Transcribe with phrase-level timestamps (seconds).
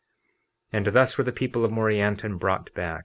[0.73, 2.99] 50:36 And thus were the people of Morianton brought back.